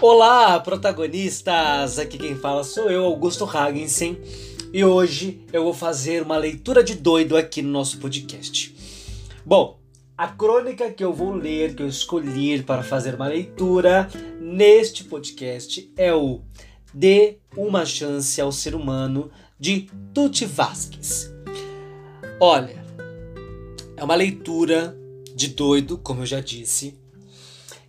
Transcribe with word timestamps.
Olá, 0.00 0.60
protagonistas! 0.60 1.98
Aqui 1.98 2.18
quem 2.18 2.36
fala 2.36 2.62
sou 2.62 2.88
eu, 2.88 3.04
Augusto 3.04 3.44
Hagensen, 3.44 4.16
e 4.72 4.84
hoje 4.84 5.44
eu 5.52 5.64
vou 5.64 5.74
fazer 5.74 6.22
uma 6.22 6.36
leitura 6.36 6.84
de 6.84 6.94
doido 6.94 7.36
aqui 7.36 7.62
no 7.62 7.70
nosso 7.70 7.98
podcast. 7.98 8.76
Bom, 9.44 9.80
a 10.16 10.28
crônica 10.28 10.92
que 10.92 11.02
eu 11.02 11.12
vou 11.12 11.34
ler, 11.34 11.74
que 11.74 11.82
eu 11.82 11.88
escolhi 11.88 12.62
para 12.62 12.84
fazer 12.84 13.16
uma 13.16 13.26
leitura 13.26 14.08
neste 14.40 15.02
podcast 15.02 15.92
é 15.96 16.14
o 16.14 16.42
Dê 16.94 17.38
uma 17.56 17.84
Chance 17.84 18.40
ao 18.40 18.52
Ser 18.52 18.76
Humano 18.76 19.32
de 19.58 19.90
Tuti 20.14 20.46
Vasquez. 20.46 21.28
Olha, 22.38 22.84
é 23.96 24.04
uma 24.04 24.14
leitura 24.14 24.96
de 25.34 25.48
doido, 25.48 25.98
como 25.98 26.22
eu 26.22 26.26
já 26.26 26.38
disse. 26.38 26.96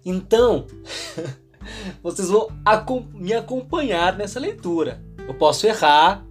Então, 0.03 0.65
vocês 2.01 2.29
vão 2.29 2.49
me 3.13 3.33
acompanhar 3.33 4.17
nessa 4.17 4.39
leitura. 4.39 5.01
Eu 5.27 5.33
posso 5.33 5.67
errar, 5.67 6.25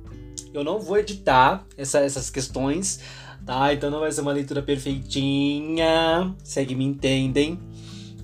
eu 0.53 0.65
não 0.65 0.81
vou 0.81 0.99
editar 0.99 1.65
essa, 1.77 2.01
essas 2.01 2.31
questões, 2.31 3.01
tá? 3.45 3.73
Então 3.73 3.91
não 3.91 4.01
vai 4.01 4.11
ser 4.11 4.21
uma 4.21 4.33
leitura 4.33 4.63
perfeitinha, 4.63 6.35
segue 6.43 6.75
me 6.75 6.85
entendem. 6.85 7.61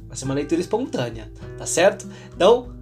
Vai 0.08 0.16
ser 0.16 0.24
uma 0.24 0.34
leitura 0.34 0.60
espontânea, 0.60 1.30
tá 1.58 1.66
certo? 1.66 2.08
Então, 2.34 2.72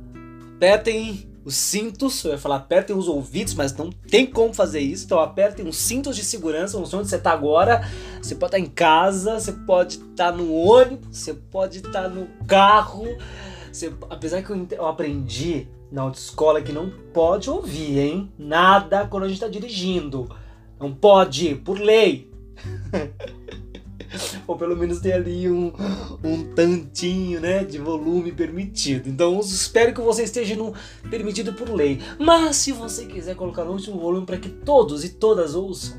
apertem 0.54 1.32
os 1.44 1.56
cintos, 1.56 2.22
eu 2.24 2.32
ia 2.32 2.38
falar 2.38 2.56
apertem 2.56 2.94
os 2.94 3.08
ouvidos, 3.08 3.54
mas 3.54 3.74
não 3.74 3.90
tem 3.90 4.26
como 4.26 4.54
fazer 4.54 4.80
isso. 4.80 5.04
Então 5.04 5.18
apertem 5.18 5.66
os 5.66 5.76
cintos 5.76 6.14
de 6.14 6.24
segurança, 6.24 6.78
não 6.78 6.86
sei 6.86 6.98
onde 6.98 7.08
você 7.08 7.16
está 7.16 7.32
agora. 7.32 7.88
Você 8.20 8.34
pode 8.34 8.56
estar 8.56 8.58
em 8.58 8.70
casa, 8.70 9.40
você 9.40 9.52
pode 9.52 9.96
estar 9.96 10.32
no 10.32 10.52
ônibus, 10.52 11.18
você 11.18 11.34
pode 11.34 11.78
estar 11.78 12.08
no 12.08 12.26
carro. 12.46 13.06
Você, 13.72 13.92
apesar 14.10 14.42
que 14.42 14.50
eu, 14.50 14.66
eu 14.72 14.86
aprendi 14.86 15.66
na 15.90 16.02
autoescola 16.02 16.60
que 16.60 16.72
não 16.72 16.90
pode 17.12 17.48
ouvir, 17.48 17.98
hein? 17.98 18.32
Nada 18.38 19.06
quando 19.06 19.24
a 19.24 19.28
gente 19.28 19.36
está 19.36 19.48
dirigindo. 19.48 20.28
Não 20.78 20.92
pode, 20.92 21.54
por 21.56 21.78
lei. 21.78 22.30
ou 24.46 24.56
pelo 24.56 24.76
menos 24.76 25.00
ter 25.00 25.12
ali 25.12 25.50
um, 25.50 25.72
um 26.22 26.44
tantinho, 26.54 27.40
né, 27.40 27.64
de 27.64 27.78
volume 27.78 28.32
permitido. 28.32 29.08
Então 29.08 29.40
espero 29.40 29.94
que 29.94 30.00
você 30.00 30.24
esteja 30.24 30.54
no 30.54 30.74
permitido 31.08 31.52
por 31.54 31.70
lei. 31.70 32.00
Mas 32.18 32.56
se 32.56 32.72
você 32.72 33.06
quiser 33.06 33.34
colocar 33.36 33.64
no 33.64 33.72
último 33.72 33.98
volume 33.98 34.26
para 34.26 34.36
que 34.36 34.48
todos 34.48 35.04
e 35.04 35.10
todas 35.10 35.54
ouçam, 35.54 35.96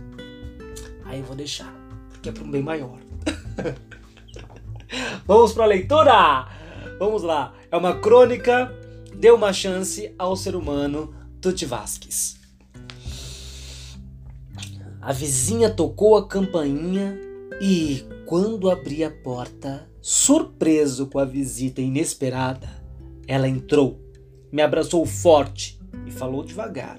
aí 1.06 1.20
eu 1.20 1.26
vou 1.26 1.36
deixar, 1.36 1.74
porque 2.12 2.30
é 2.30 2.32
para 2.32 2.44
um 2.44 2.52
bem 2.52 2.62
maior. 2.62 3.00
Vamos 5.26 5.54
para 5.54 5.64
a 5.64 5.68
leitura. 5.68 6.48
Vamos 7.06 7.22
lá. 7.22 7.54
É 7.70 7.76
uma 7.76 8.00
crônica. 8.00 8.73
Deu 9.14 9.36
uma 9.36 9.52
chance 9.52 10.16
ao 10.18 10.38
ser 10.38 10.56
humano 10.56 11.14
Tuti 11.42 11.66
Vasquez. 11.66 12.38
A 15.02 15.12
vizinha 15.12 15.70
tocou 15.70 16.16
a 16.16 16.26
campainha 16.26 17.20
e, 17.60 18.06
quando 18.26 18.72
abri 18.72 19.04
a 19.04 19.12
porta, 19.12 19.86
surpreso 20.02 21.08
com 21.08 21.20
a 21.20 21.26
visita 21.26 21.82
inesperada, 21.82 22.70
ela 23.28 23.50
entrou, 23.50 24.00
me 24.50 24.62
abraçou 24.62 25.06
forte 25.06 25.78
e 26.08 26.12
falou 26.12 26.42
devagar, 26.42 26.98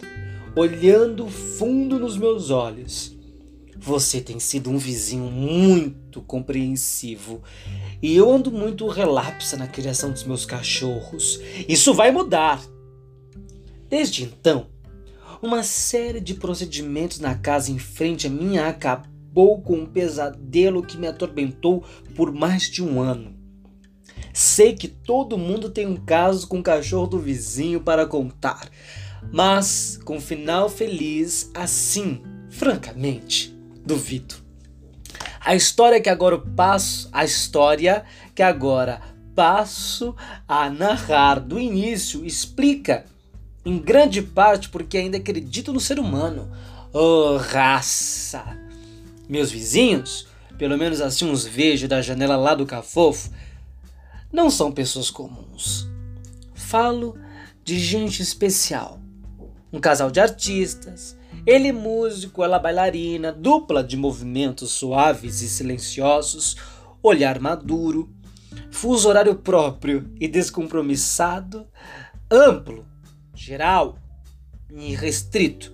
olhando 0.55 1.27
fundo 1.31 1.99
nos 1.99 2.19
meus 2.19 2.51
olhos. 2.51 3.17
Você 3.79 4.21
tem 4.21 4.39
sido 4.39 4.69
um 4.69 4.77
vizinho 4.77 5.31
muito 5.31 6.04
compreensivo 6.23 7.43
e 8.03 8.15
eu 8.15 8.31
ando 8.31 8.51
muito 8.51 8.87
relapsa 8.89 9.57
na 9.57 9.67
criação 9.67 10.11
dos 10.11 10.25
meus 10.25 10.45
cachorros. 10.45 11.41
Isso 11.69 11.95
vai 11.95 12.11
mudar. 12.11 12.63
Desde 13.89 14.25
então, 14.25 14.69
uma 15.43 15.63
série 15.63 16.21
de 16.21 16.35
procedimentos 16.35 17.21
na 17.21 17.35
casa 17.35 17.71
em 17.71 17.79
frente 17.79 18.27
à 18.27 18.31
minha 18.31 18.69
acabou 18.69 19.15
acabou 19.35 19.61
com 19.61 19.79
um 19.79 19.87
pesadelo 19.87 20.81
que 20.81 20.97
me 20.97 21.09
atormentou 21.09 21.85
por 22.15 22.33
mais 22.33 22.71
de 22.71 22.81
um 22.81 23.01
ano. 23.01 23.35
Sei 24.33 24.75
que 24.75 24.87
todo 24.87 25.37
mundo 25.37 25.71
tem 25.71 25.87
um 25.87 25.97
caso 25.97 26.47
com 26.47 26.61
o 26.61 26.63
cachorro 26.63 27.09
do 27.09 27.19
vizinho 27.19 27.81
para 27.81 28.07
contar, 28.07 28.69
mas 29.33 29.99
com 30.05 30.21
final 30.21 30.69
feliz 30.69 31.51
assim, 31.53 32.23
francamente, 32.49 33.53
duvido. 33.85 34.44
A 35.45 35.55
história 35.55 36.01
que 36.01 36.09
agora 36.09 36.39
passo, 36.39 37.09
a 37.13 37.23
história 37.23 38.05
que 38.35 38.43
agora 38.43 39.03
passo 39.35 40.17
a 40.49 40.71
narrar 40.71 41.39
do 41.39 41.61
início 41.61 42.25
explica 42.25 43.05
em 43.63 43.79
grande 43.79 44.23
parte 44.23 44.71
porque 44.71 44.97
ainda 44.97 45.19
acredito 45.19 45.71
no 45.71 45.81
ser 45.81 45.99
humano. 45.99 46.51
Oh, 46.95 47.37
raça! 47.37 48.43
Meus 49.29 49.51
vizinhos, 49.51 50.27
pelo 50.57 50.79
menos 50.79 51.03
assim 51.03 51.31
os 51.31 51.45
vejo 51.45 51.87
da 51.87 52.01
janela 52.01 52.37
lá 52.37 52.55
do 52.55 52.65
cafofo, 52.65 53.31
não 54.33 54.49
são 54.49 54.73
pessoas 54.73 55.11
comuns. 55.11 55.87
Falo 56.55 57.19
de 57.63 57.79
gente 57.79 58.23
especial. 58.23 58.99
Um 59.71 59.81
casal 59.81 60.11
de 60.11 60.21
artistas, 60.21 61.17
ele 61.47 61.73
músico, 61.73 62.43
ela 62.43 62.59
bailarina, 62.59 63.33
dupla 63.33 63.83
de 63.85 63.97
movimentos 63.97 64.71
suaves 64.71 65.43
e 65.43 65.49
silenciosos, 65.49 66.57
olhar 67.03 67.39
maduro, 67.39 68.11
fuso 68.71 69.09
horário 69.09 69.35
próprio 69.37 70.11
e 70.19 70.27
descompromissado, 70.27 71.67
amplo, 72.31 72.87
geral 73.35 73.99
e 74.71 74.95
restrito 74.95 75.73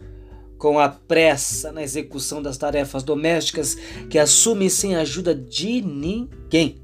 com 0.58 0.78
a 0.78 0.88
pressa 0.88 1.72
na 1.72 1.82
execução 1.82 2.42
das 2.42 2.58
tarefas 2.58 3.02
domésticas 3.02 3.76
que 4.10 4.18
assume 4.18 4.68
sem 4.68 4.94
ajuda 4.94 5.34
de 5.34 5.80
ninguém. 5.80 6.82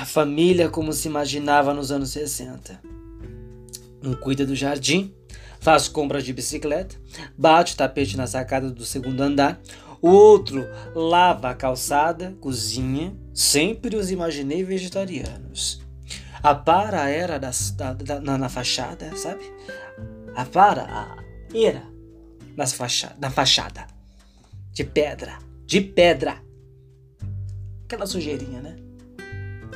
A 0.00 0.04
família 0.04 0.68
como 0.68 0.92
se 0.92 1.08
imaginava 1.08 1.74
nos 1.74 1.90
anos 1.90 2.10
60. 2.10 2.80
Um 4.02 4.14
cuida 4.14 4.46
do 4.46 4.54
jardim, 4.54 5.12
faz 5.60 5.88
compras 5.88 6.24
de 6.24 6.32
bicicleta, 6.32 6.96
bate 7.36 7.74
o 7.74 7.76
tapete 7.76 8.16
na 8.16 8.26
sacada 8.26 8.70
do 8.70 8.84
segundo 8.84 9.20
andar, 9.20 9.60
o 10.02 10.08
outro 10.08 10.66
lava 10.94 11.50
a 11.50 11.54
calçada, 11.54 12.34
cozinha, 12.40 13.14
sempre 13.34 13.96
os 13.96 14.10
imaginei 14.10 14.64
vegetarianos. 14.64 15.80
A 16.42 16.54
para 16.54 17.08
era 17.10 17.38
das, 17.38 17.70
da, 17.70 17.92
da, 17.92 18.18
na, 18.18 18.38
na 18.38 18.48
fachada, 18.48 19.14
sabe? 19.14 19.44
a 20.34 20.44
vara, 20.44 20.82
a 20.82 21.16
era 21.54 21.82
nas 22.56 22.72
facha, 22.72 23.14
na 23.20 23.30
fachada. 23.30 23.86
De 24.72 24.84
pedra. 24.84 25.38
De 25.66 25.80
pedra. 25.80 26.36
Aquela 27.84 28.06
sujeirinha, 28.06 28.60
né? 28.60 28.76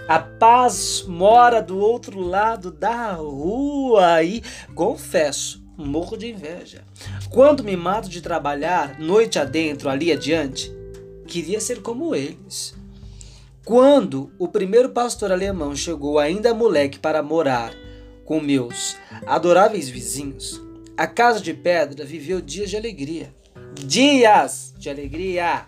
A 0.08 0.18
paz 0.18 1.04
mora 1.06 1.62
do 1.62 1.78
outro 1.78 2.20
lado 2.20 2.70
da 2.70 3.12
rua 3.14 4.22
e, 4.22 4.42
confesso, 4.74 5.63
morro 5.76 6.16
de 6.16 6.30
inveja. 6.30 6.84
Quando 7.30 7.64
me 7.64 7.76
mato 7.76 8.08
de 8.08 8.20
trabalhar, 8.20 8.98
noite 8.98 9.38
adentro, 9.38 9.88
ali 9.88 10.12
adiante, 10.12 10.72
queria 11.26 11.60
ser 11.60 11.82
como 11.82 12.14
eles. 12.14 12.74
Quando 13.64 14.30
o 14.38 14.46
primeiro 14.46 14.90
pastor 14.90 15.32
alemão 15.32 15.74
chegou 15.74 16.18
ainda 16.18 16.54
moleque 16.54 16.98
para 16.98 17.22
morar 17.22 17.72
com 18.24 18.40
meus 18.40 18.96
adoráveis 19.26 19.88
vizinhos, 19.88 20.60
a 20.96 21.06
casa 21.06 21.40
de 21.40 21.54
pedra 21.54 22.04
viveu 22.04 22.40
dias 22.40 22.70
de 22.70 22.76
alegria. 22.76 23.34
Dias 23.74 24.74
de 24.78 24.88
alegria! 24.88 25.66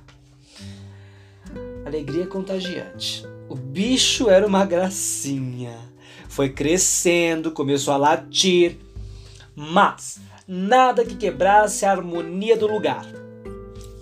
Alegria 1.84 2.26
contagiante. 2.26 3.24
O 3.48 3.54
bicho 3.54 4.28
era 4.28 4.46
uma 4.46 4.64
gracinha. 4.64 5.76
Foi 6.28 6.50
crescendo, 6.50 7.50
começou 7.50 7.94
a 7.94 7.96
latir, 7.96 8.76
mas 9.56 10.20
nada 10.46 11.04
que 11.04 11.16
quebrasse 11.16 11.86
a 11.86 11.90
harmonia 11.90 12.56
do 12.56 12.66
lugar. 12.66 13.06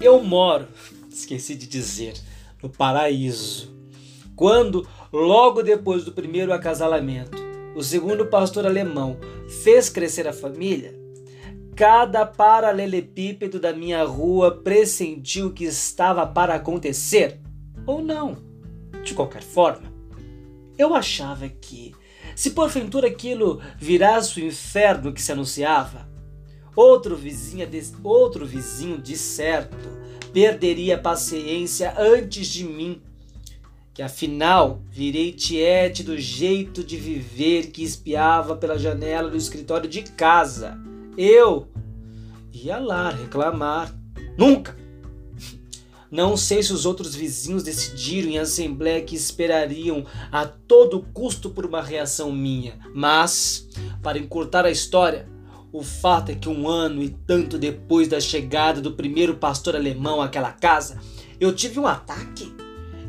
Eu 0.01 0.23
moro, 0.23 0.67
esqueci 1.09 1.55
de 1.55 1.69
dizer, 1.69 2.15
no 2.61 2.69
paraíso. 2.69 3.73
Quando, 4.35 4.87
logo 5.13 5.63
depois 5.63 6.05
do 6.05 6.13
primeiro 6.13 6.53
acasalamento, 6.53 7.41
o 7.77 7.83
segundo 7.83 8.27
pastor 8.27 8.67
alemão 8.67 9.17
fez 9.63 9.89
crescer 9.89 10.27
a 10.27 10.33
família, 10.33 10.95
cada 11.77 12.25
paralelepípedo 12.25 13.59
da 13.59 13.73
minha 13.73 14.03
rua 14.05 14.51
pressentiu 14.51 15.53
que 15.53 15.65
estava 15.65 16.27
para 16.27 16.55
acontecer, 16.55 17.41
ou 17.87 18.03
não. 18.03 18.37
De 19.03 19.13
qualquer 19.15 19.43
forma, 19.43 19.93
eu 20.79 20.95
achava 20.95 21.49
que, 21.49 21.95
se 22.35 22.51
porventura 22.51 23.09
aquilo 23.09 23.61
virasse 23.79 24.41
o 24.41 24.45
inferno 24.45 25.13
que 25.13 25.23
se 25.23 25.33
anunciava, 25.33 26.09
outro 26.75 27.17
vizinho, 27.17 27.69
outro 28.03 28.45
vizinho 28.45 28.99
de 28.99 29.17
certo 29.17 29.77
perderia 30.33 30.97
a 30.97 31.01
paciência 31.01 31.95
antes 31.97 32.49
de 32.49 32.65
mim 32.65 33.01
que 33.95 34.03
afinal 34.03 34.83
virei 34.91 35.31
tiete 35.31 36.03
do 36.03 36.19
jeito 36.19 36.83
de 36.83 36.97
viver 36.97 37.69
que 37.69 37.85
espiava 37.85 38.57
pela 38.57 38.77
janela 38.77 39.31
do 39.31 39.37
escritório 39.37 39.89
de 39.89 40.03
casa. 40.03 40.77
Eu 41.17 41.69
ia 42.53 42.79
lá 42.79 43.11
reclamar. 43.11 43.95
Nunca! 44.37 44.84
Não 46.15 46.37
sei 46.37 46.63
se 46.63 46.73
os 46.73 46.87
outros 46.87 47.13
vizinhos 47.13 47.65
decidiram 47.65 48.31
em 48.31 48.39
assembleia 48.39 49.03
que 49.03 49.17
esperariam 49.17 50.07
a 50.31 50.47
todo 50.47 51.05
custo 51.13 51.51
por 51.51 51.67
uma 51.67 51.83
reação 51.83 52.31
minha, 52.31 52.79
mas, 52.95 53.69
para 54.01 54.17
encurtar 54.17 54.65
a 54.65 54.71
história, 54.71 55.29
o 55.73 55.83
fato 55.83 56.31
é 56.31 56.37
que 56.37 56.49
um 56.49 56.69
ano 56.69 57.03
e 57.03 57.09
tanto 57.09 57.59
depois 57.59 58.07
da 58.07 58.21
chegada 58.21 58.81
do 58.81 58.93
primeiro 58.93 59.39
pastor 59.39 59.75
alemão 59.75 60.23
àquela 60.23 60.53
casa, 60.53 61.01
eu 61.41 61.53
tive 61.53 61.81
um 61.81 61.87
ataque. 61.89 62.55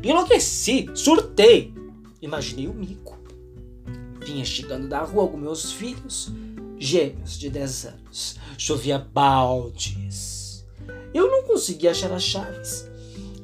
Enlouqueci, 0.02 0.90
surtei. 0.92 1.72
Imaginei 2.20 2.66
o 2.66 2.74
mico. 2.74 3.16
Vinha 4.18 4.44
chegando 4.44 4.88
da 4.88 5.04
rua 5.04 5.28
com 5.28 5.36
meus 5.36 5.70
filhos, 5.70 6.32
gêmeos 6.76 7.38
de 7.38 7.50
10 7.50 7.84
anos. 7.84 8.36
Chovia 8.58 8.98
baldes. 8.98 10.66
Eu 11.14 11.30
não 11.30 11.44
conseguia 11.44 11.92
achar 11.92 12.10
as 12.10 12.24
chaves. 12.24 12.95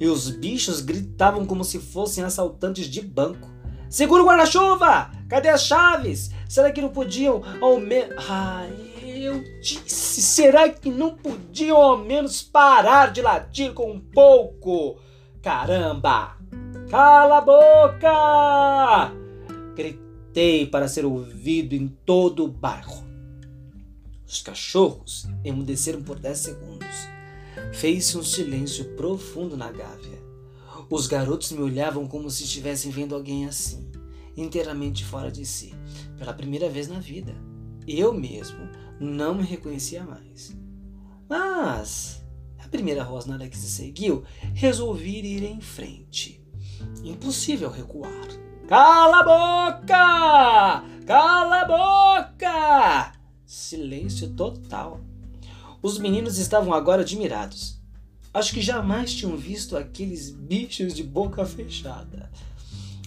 E 0.03 0.09
os 0.09 0.29
bichos 0.29 0.81
gritavam 0.81 1.47
como 1.47 1.63
se 1.63 1.79
fossem 1.79 2.25
assaltantes 2.25 2.87
de 2.87 3.01
banco. 3.01 3.49
Segura 3.89 4.25
o 4.25 4.27
guarda-chuva! 4.27 5.13
Cadê 5.29 5.49
as 5.49 5.65
chaves? 5.65 6.33
Será 6.49 6.73
que 6.73 6.83
não 6.83 6.89
podiam 6.89 7.41
ao 7.61 7.79
menos. 7.79 8.17
Ai, 8.29 8.73
eu 9.01 9.41
disse, 9.61 10.21
será 10.21 10.69
que 10.69 10.91
não 10.91 11.15
podiam 11.15 11.77
ao 11.77 11.99
menos 11.99 12.43
parar 12.43 13.13
de 13.13 13.23
latir 13.23 13.73
com 13.75 13.93
um 13.93 14.01
pouco? 14.01 14.99
Caramba! 15.41 16.37
Cala 16.91 17.39
a 17.39 17.41
boca! 17.41 19.13
Gritei 19.77 20.67
para 20.67 20.89
ser 20.89 21.05
ouvido 21.05 21.77
em 21.77 21.87
todo 21.87 22.43
o 22.45 22.49
bairro. 22.49 23.07
Os 24.27 24.43
cachorros 24.43 25.29
emudeceram 25.45 26.03
por 26.03 26.19
dez 26.19 26.39
segundos. 26.39 27.22
Fez-se 27.73 28.17
um 28.19 28.23
silêncio 28.23 28.95
profundo 28.97 29.57
na 29.57 29.73
gávea. 29.73 30.23
Os 30.91 31.07
garotos 31.07 31.53
me 31.53 31.63
olhavam 31.63 32.07
como 32.07 32.31
se 32.31 32.45
estivessem 32.45 32.91
vendo 32.91 33.15
alguém 33.15 33.47
assim, 33.47 33.91
inteiramente 34.37 35.05
fora 35.05 35.31
de 35.31 35.45
si, 35.47 35.75
pela 36.19 36.35
primeira 36.35 36.69
vez 36.69 36.87
na 36.87 37.01
vida. 37.01 37.35
Eu 37.89 38.13
mesmo 38.13 38.69
não 39.01 39.35
me 39.35 39.43
reconhecia 39.43 40.05
mais. 40.05 40.57
Mas, 41.29 42.23
a 42.63 42.69
primeira 42.69 43.03
rosnada 43.03 43.49
que 43.49 43.57
se 43.57 43.71
seguiu, 43.71 44.23
resolvi 44.55 45.21
ir 45.21 45.43
em 45.43 45.61
frente. 45.61 46.45
Impossível 47.03 47.71
recuar. 47.71 48.29
Cala 48.69 49.21
a 49.21 49.73
boca! 49.73 51.05
Cala 51.07 51.63
a 51.63 51.65
boca! 51.65 53.13
Silêncio 53.47 54.31
total. 54.35 55.01
Os 55.83 55.99
meninos 55.99 56.39
estavam 56.39 56.73
agora 56.73 57.03
admirados. 57.03 57.81
Acho 58.33 58.55
que 58.55 58.63
jamais 58.63 59.13
tinham 59.13 59.37
visto 59.37 59.77
aqueles 59.77 60.31
bichos 60.31 60.95
de 60.95 61.03
boca 61.03 61.45
fechada. 61.45 62.31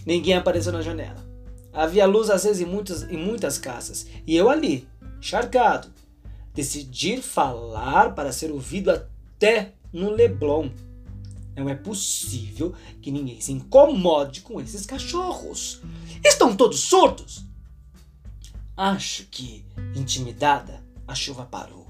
Ninguém 0.06 0.34
apareceu 0.34 0.74
na 0.74 0.82
janela. 0.82 1.26
Havia 1.72 2.06
luz 2.06 2.30
acesa 2.30 2.62
em 2.62 2.66
muitas, 2.66 3.04
em 3.04 3.18
muitas 3.18 3.58
casas, 3.58 4.06
e 4.28 4.36
eu 4.36 4.50
ali, 4.50 4.88
charcado. 5.22 5.88
Decidir 6.54 7.22
falar 7.22 8.14
para 8.14 8.32
ser 8.32 8.52
ouvido 8.52 8.92
até 8.92 9.74
no 9.92 10.10
Leblon. 10.10 10.70
Não 11.56 11.70
é 11.70 11.76
possível 11.76 12.76
que 13.02 13.10
ninguém 13.10 13.40
se 13.40 13.54
incomode 13.54 14.42
com 14.42 14.60
esses 14.60 14.86
cachorros. 14.86 15.82
Estão 16.24 16.56
todos 16.56 16.82
surdos? 16.82 17.46
Acho 18.76 19.26
que, 19.28 19.66
intimidada, 19.96 20.84
a 21.08 21.16
chuva 21.16 21.46
parou. 21.46 21.85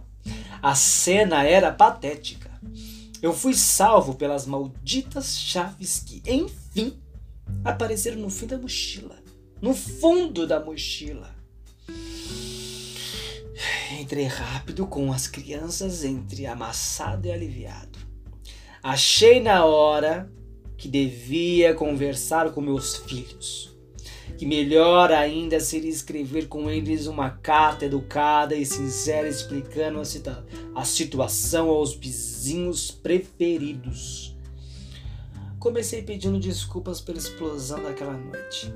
A 0.62 0.74
cena 0.76 1.44
era 1.44 1.72
patética. 1.72 2.52
Eu 3.22 3.34
fui 3.34 3.54
salvo 3.54 4.16
pelas 4.16 4.46
malditas 4.46 5.38
chaves 5.38 6.00
que, 6.00 6.22
enfim, 6.26 7.00
apareceram 7.64 8.18
no 8.18 8.30
fim 8.30 8.48
da 8.48 8.58
mochila. 8.58 9.16
No 9.62 9.74
fundo 9.74 10.46
da 10.46 10.60
mochila. 10.60 11.36
Entrei 14.00 14.26
rápido 14.26 14.86
com 14.86 15.12
as 15.14 15.28
crianças 15.28 16.04
entre 16.04 16.46
amassado 16.46 17.28
e 17.28 17.32
aliviado. 17.32 18.00
Achei 18.84 19.40
na 19.40 19.66
hora 19.66 20.32
que 20.78 20.88
devia 20.88 21.74
conversar 21.74 22.52
com 22.52 22.62
meus 22.62 22.98
filhos. 22.98 23.75
Que 24.38 24.46
melhor 24.46 25.12
ainda 25.12 25.60
seria 25.60 25.90
escrever 25.90 26.48
com 26.48 26.70
eles 26.70 27.08
uma 27.08 27.30
carta 27.30 27.86
educada 27.86 28.56
e 28.56 28.66
sincera 28.66 29.28
explicando 29.28 30.00
a, 30.00 30.82
a 30.82 30.86
situação 30.86 31.70
aos 31.70 31.94
vizinhos 31.94 32.92
preferidos. 32.92 34.36
Comecei 35.60 36.04
pedindo 36.04 36.40
desculpas 36.40 37.02
pela 37.02 37.18
explosão 37.18 37.82
daquela 37.82 38.14
noite 38.14 38.72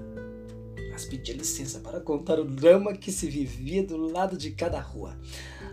mas 0.99 1.05
pedia 1.05 1.33
licença 1.33 1.79
para 1.79 2.01
contar 2.01 2.39
o 2.41 2.43
drama 2.43 2.93
que 2.93 3.09
se 3.09 3.29
vivia 3.29 3.81
do 3.81 4.11
lado 4.11 4.35
de 4.35 4.51
cada 4.51 4.81
rua. 4.81 5.17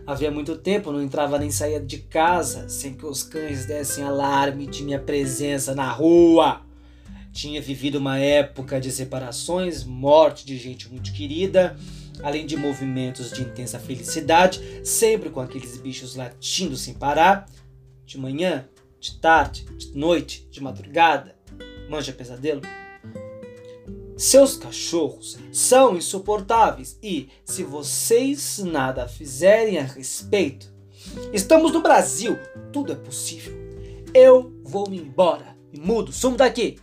Havia 0.05 0.31
muito 0.31 0.55
tempo 0.57 0.89
não 0.89 1.01
entrava 1.01 1.37
nem 1.37 1.51
saía 1.51 1.81
de 1.81 1.97
casa 1.97 2.69
sem 2.69 2.93
que 2.93 3.05
os 3.05 3.23
cães 3.23 3.65
dessem 3.65 4.05
alarme 4.05 4.65
de 4.65 4.83
minha 4.83 4.99
presença 4.99 5.75
na 5.75 5.91
rua. 5.91 6.61
Tinha 7.37 7.61
vivido 7.61 7.99
uma 7.99 8.17
época 8.17 8.81
de 8.81 8.91
separações, 8.91 9.83
morte 9.83 10.43
de 10.43 10.57
gente 10.57 10.89
muito 10.89 11.13
querida, 11.13 11.77
além 12.23 12.47
de 12.47 12.57
movimentos 12.57 13.31
de 13.31 13.43
intensa 13.43 13.77
felicidade, 13.77 14.59
sempre 14.83 15.29
com 15.29 15.39
aqueles 15.39 15.77
bichos 15.77 16.15
latindo 16.15 16.75
sem 16.75 16.95
parar, 16.95 17.47
de 18.07 18.17
manhã, 18.17 18.67
de 18.99 19.19
tarde, 19.19 19.65
de 19.77 19.95
noite, 19.95 20.47
de 20.49 20.63
madrugada. 20.63 21.35
Manja 21.87 22.11
pesadelo? 22.11 22.61
Seus 24.17 24.57
cachorros 24.57 25.37
são 25.51 25.95
insuportáveis 25.95 26.97
e, 27.03 27.29
se 27.45 27.63
vocês 27.63 28.57
nada 28.65 29.07
fizerem 29.07 29.77
a 29.77 29.83
respeito, 29.83 30.73
estamos 31.31 31.71
no 31.71 31.83
Brasil, 31.83 32.35
tudo 32.73 32.93
é 32.93 32.95
possível. 32.95 33.53
Eu 34.11 34.59
vou 34.63 34.89
me 34.89 34.97
embora, 34.97 35.55
me 35.71 35.79
mudo, 35.79 36.11
sumo 36.11 36.35
daqui. 36.35 36.79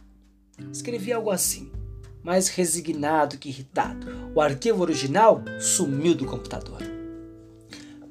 Escrevi 0.72 1.12
algo 1.12 1.30
assim, 1.30 1.70
mais 2.22 2.48
resignado 2.48 3.38
que 3.38 3.48
irritado. 3.48 4.06
O 4.34 4.40
arquivo 4.40 4.82
original 4.82 5.42
sumiu 5.60 6.14
do 6.14 6.26
computador. 6.26 6.80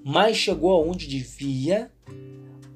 Mas 0.04 0.38
chegou 0.38 0.72
aonde 0.72 1.08
devia 1.08 1.92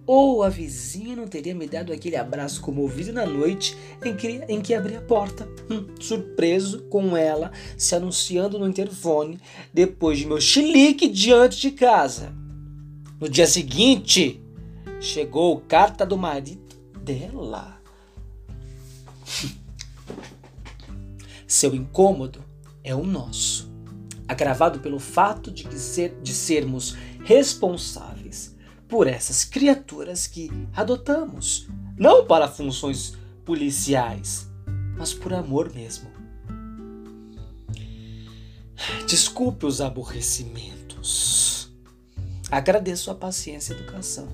ou 0.07 0.41
a 0.41 0.47
vizinha 0.47 1.17
não 1.17 1.27
teria 1.27 1.53
me 1.53 1.67
dado 1.67 1.91
aquele 1.91 2.15
abraço 2.15 2.61
comovido 2.61 3.11
na 3.11 3.25
noite 3.25 3.77
em 4.05 4.15
que, 4.15 4.41
em 4.47 4.61
que 4.61 4.73
abri 4.73 4.95
a 4.95 5.01
porta, 5.01 5.45
hum, 5.69 5.85
surpreso 5.99 6.83
com 6.83 7.17
ela 7.17 7.51
se 7.77 7.93
anunciando 7.93 8.57
no 8.57 8.69
interfone 8.69 9.37
depois 9.73 10.17
de 10.17 10.25
meu 10.25 10.39
chilique 10.39 11.09
diante 11.09 11.59
de 11.59 11.71
casa. 11.71 12.33
No 13.19 13.27
dia 13.27 13.45
seguinte, 13.45 14.41
chegou 15.01 15.59
carta 15.67 16.05
do 16.05 16.17
marido 16.17 16.77
dela. 17.03 17.76
Seu 21.47 21.73
incômodo 21.73 22.43
é 22.83 22.93
o 22.93 23.05
nosso, 23.05 23.71
agravado 24.27 24.79
pelo 24.79 24.99
fato 24.99 25.49
de, 25.49 25.79
ser, 25.79 26.19
de 26.21 26.33
sermos 26.33 26.95
responsáveis 27.23 28.55
por 28.87 29.07
essas 29.07 29.43
criaturas 29.43 30.27
que 30.27 30.49
adotamos, 30.73 31.67
não 31.97 32.25
para 32.25 32.47
funções 32.47 33.15
policiais, 33.45 34.49
mas 34.97 35.13
por 35.13 35.33
amor 35.33 35.73
mesmo. 35.73 36.09
Desculpe 39.07 39.65
os 39.65 39.81
aborrecimentos. 39.81 41.71
Agradeço 42.49 43.11
a 43.11 43.15
paciência 43.15 43.73
e 43.73 43.77
educação. 43.77 44.27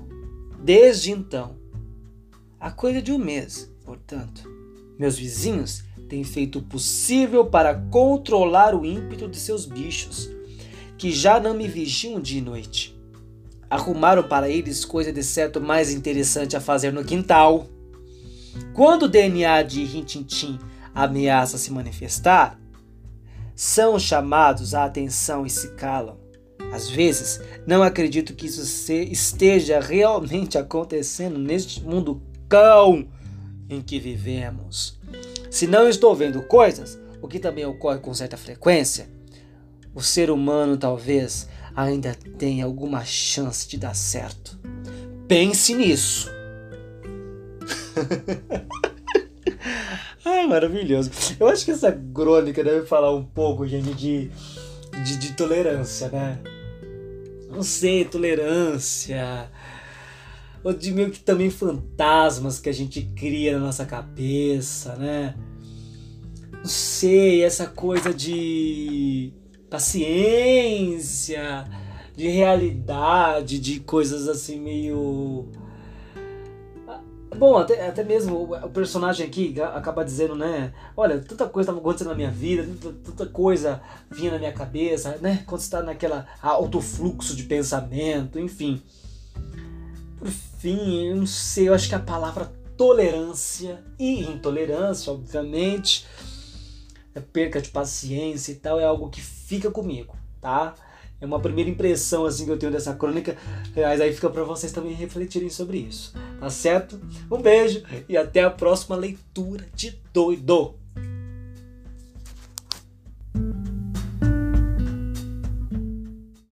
Desde 0.60 1.10
então, 1.10 1.56
há 2.60 2.70
coisa 2.70 3.02
de 3.02 3.12
um 3.12 3.18
mês, 3.18 3.70
portanto, 3.84 4.48
meus 4.98 5.18
vizinhos 5.18 5.82
têm 6.08 6.24
feito 6.24 6.58
o 6.58 6.62
possível 6.62 7.46
para 7.46 7.74
controlar 7.74 8.74
o 8.74 8.84
ímpeto 8.84 9.28
de 9.28 9.36
seus 9.36 9.66
bichos, 9.66 10.30
que 10.96 11.10
já 11.10 11.40
não 11.40 11.54
me 11.54 11.66
vigiam 11.66 12.20
dia 12.20 12.38
e 12.38 12.42
noite 12.42 12.94
arrumaram 13.74 14.22
para 14.22 14.48
eles 14.48 14.84
coisa 14.84 15.12
de 15.12 15.22
certo 15.22 15.60
mais 15.60 15.90
interessante 15.90 16.56
a 16.56 16.60
fazer 16.60 16.92
no 16.92 17.04
quintal. 17.04 17.66
Quando 18.72 19.04
o 19.04 19.08
DNA 19.08 19.62
de 19.62 19.84
Rintintim 19.84 20.58
ameaça 20.94 21.58
se 21.58 21.72
manifestar, 21.72 22.58
são 23.56 23.98
chamados 23.98 24.74
à 24.74 24.84
atenção 24.84 25.44
e 25.44 25.50
se 25.50 25.72
calam. 25.74 26.18
Às 26.72 26.88
vezes, 26.88 27.40
não 27.66 27.82
acredito 27.82 28.34
que 28.34 28.46
isso 28.46 28.92
esteja 28.92 29.80
realmente 29.80 30.56
acontecendo 30.58 31.38
neste 31.38 31.82
mundo 31.82 32.22
cão 32.48 33.08
em 33.74 33.82
que 33.82 33.98
vivemos. 33.98 34.98
Se 35.50 35.66
não 35.66 35.88
estou 35.88 36.14
vendo 36.14 36.42
coisas, 36.42 36.98
o 37.20 37.28
que 37.28 37.38
também 37.38 37.64
ocorre 37.64 37.98
com 37.98 38.14
certa 38.14 38.36
frequência, 38.36 39.08
o 39.94 40.02
ser 40.02 40.30
humano 40.30 40.76
talvez 40.76 41.48
ainda 41.74 42.14
tenha 42.38 42.64
alguma 42.64 43.04
chance 43.04 43.68
de 43.68 43.76
dar 43.76 43.94
certo. 43.94 44.58
Pense 45.26 45.74
nisso. 45.74 46.30
Ai, 50.24 50.46
maravilhoso. 50.46 51.10
Eu 51.38 51.48
acho 51.48 51.64
que 51.64 51.70
essa 51.70 51.92
crônica 51.92 52.64
deve 52.64 52.86
falar 52.86 53.14
um 53.14 53.24
pouco, 53.24 53.66
gente, 53.66 53.92
de, 53.94 54.30
de, 55.04 55.16
de 55.16 55.32
tolerância, 55.34 56.08
né? 56.08 56.38
Não 57.50 57.62
sei, 57.62 58.04
tolerância. 58.04 59.50
Ou 60.64 60.72
de 60.72 60.92
meio 60.92 61.10
que 61.10 61.20
também 61.20 61.50
fantasmas 61.50 62.58
que 62.58 62.70
a 62.70 62.72
gente 62.72 63.02
cria 63.14 63.52
na 63.52 63.66
nossa 63.66 63.84
cabeça, 63.84 64.96
né? 64.96 65.34
Não 66.52 66.64
sei, 66.64 67.44
essa 67.44 67.66
coisa 67.66 68.14
de 68.14 69.30
paciência, 69.68 71.66
de 72.16 72.28
realidade, 72.28 73.58
de 73.58 73.80
coisas 73.80 74.26
assim 74.26 74.58
meio. 74.58 75.48
Bom, 77.36 77.58
até, 77.58 77.86
até 77.86 78.02
mesmo 78.02 78.54
o 78.54 78.70
personagem 78.70 79.26
aqui 79.26 79.60
acaba 79.60 80.04
dizendo, 80.04 80.36
né? 80.36 80.72
Olha, 80.96 81.18
tanta 81.18 81.46
coisa 81.46 81.64
estava 81.66 81.80
acontecendo 81.80 82.08
na 82.08 82.14
minha 82.14 82.30
vida, 82.30 82.62
tanta, 82.62 82.96
tanta, 83.04 83.26
coisa 83.26 83.82
vinha 84.10 84.30
na 84.30 84.38
minha 84.38 84.52
cabeça, 84.52 85.18
né? 85.20 85.42
Quando 85.44 85.60
você 85.60 85.66
está 85.66 85.82
naquela 85.82 86.26
alto 86.40 86.80
fluxo 86.80 87.36
de 87.36 87.42
pensamento, 87.42 88.38
enfim. 88.38 88.80
Por 90.18 90.28
fim, 90.64 91.08
eu 91.08 91.16
não 91.16 91.26
sei, 91.26 91.68
eu 91.68 91.74
acho 91.74 91.90
que 91.90 91.94
a 91.94 92.00
palavra 92.00 92.50
tolerância 92.74 93.84
e 93.98 94.22
intolerância, 94.22 95.12
obviamente, 95.12 96.06
é 97.14 97.20
perca 97.20 97.60
de 97.60 97.68
paciência 97.68 98.52
e 98.52 98.54
tal, 98.54 98.80
é 98.80 98.84
algo 98.84 99.10
que 99.10 99.20
fica 99.20 99.70
comigo, 99.70 100.16
tá? 100.40 100.74
É 101.20 101.26
uma 101.26 101.38
primeira 101.38 101.68
impressão 101.68 102.24
assim 102.24 102.46
que 102.46 102.50
eu 102.50 102.56
tenho 102.58 102.72
dessa 102.72 102.94
crônica, 102.94 103.36
mas 103.76 104.00
aí 104.00 104.10
fica 104.14 104.30
para 104.30 104.42
vocês 104.42 104.72
também 104.72 104.94
refletirem 104.94 105.50
sobre 105.50 105.76
isso, 105.76 106.14
tá 106.40 106.48
certo? 106.48 106.98
Um 107.30 107.42
beijo 107.42 107.82
e 108.08 108.16
até 108.16 108.42
a 108.42 108.50
próxima 108.50 108.96
leitura 108.96 109.66
de 109.74 109.90
doido. 110.14 110.76